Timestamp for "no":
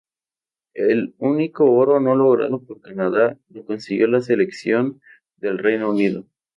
1.99-2.15